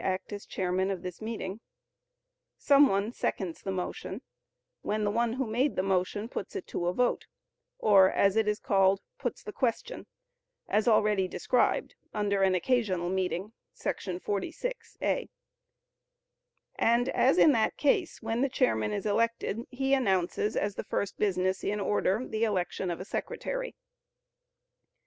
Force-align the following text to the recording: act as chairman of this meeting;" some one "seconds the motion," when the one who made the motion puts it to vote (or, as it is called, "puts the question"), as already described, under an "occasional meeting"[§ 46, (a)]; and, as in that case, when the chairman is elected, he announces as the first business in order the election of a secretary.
act 0.03 0.33
as 0.33 0.47
chairman 0.47 0.89
of 0.89 1.03
this 1.03 1.21
meeting;" 1.21 1.59
some 2.57 2.87
one 2.87 3.11
"seconds 3.11 3.61
the 3.61 3.71
motion," 3.71 4.19
when 4.81 5.03
the 5.03 5.11
one 5.11 5.33
who 5.33 5.45
made 5.45 5.75
the 5.75 5.83
motion 5.83 6.27
puts 6.27 6.55
it 6.55 6.65
to 6.65 6.91
vote 6.91 7.27
(or, 7.77 8.09
as 8.09 8.35
it 8.35 8.47
is 8.47 8.59
called, 8.59 8.99
"puts 9.19 9.43
the 9.43 9.53
question"), 9.53 10.07
as 10.67 10.87
already 10.87 11.27
described, 11.27 11.93
under 12.15 12.41
an 12.41 12.55
"occasional 12.55 13.09
meeting"[§ 13.09 13.53
46, 14.23 14.97
(a)]; 15.03 15.29
and, 16.79 17.07
as 17.09 17.37
in 17.37 17.51
that 17.51 17.77
case, 17.77 18.23
when 18.23 18.41
the 18.41 18.49
chairman 18.49 18.91
is 18.91 19.05
elected, 19.05 19.61
he 19.69 19.93
announces 19.93 20.55
as 20.57 20.73
the 20.73 20.83
first 20.83 21.19
business 21.19 21.63
in 21.63 21.79
order 21.79 22.25
the 22.27 22.43
election 22.43 22.89
of 22.89 22.99
a 22.99 23.05
secretary. 23.05 23.75